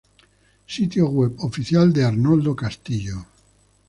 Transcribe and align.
Sitio 0.65 1.09
web 1.11 1.39
oficial 1.41 1.93
de 1.93 2.03
Arnoldo 2.03 2.55
Castillo 2.55 3.23